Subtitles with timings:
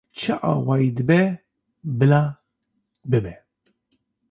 [0.17, 1.21] Çi awayî dibe
[1.99, 2.23] bila
[3.11, 3.35] bibe